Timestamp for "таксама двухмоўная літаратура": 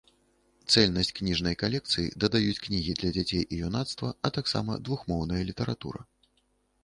4.37-6.01